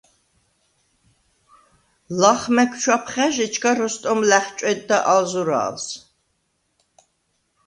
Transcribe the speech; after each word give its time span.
ლახ 2.21 2.41
მა̈გ 2.55 2.71
ჩვაფხა̈ჟ, 2.81 3.35
ეჩქა 3.45 3.71
როსტომ 3.77 4.19
ლა̈ხჭვედდა 4.29 4.97
ალ 5.13 5.23
ზურა̄ლს: 5.31 5.85